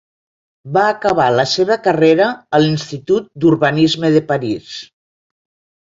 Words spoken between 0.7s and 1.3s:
Va acabar